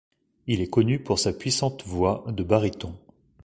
Il 0.47 0.61
est 0.61 0.69
connu 0.71 0.97
pour 0.97 1.19
sa 1.19 1.31
puissante 1.31 1.83
voix 1.85 2.23
de 2.29 2.41
baryton. 2.41 2.95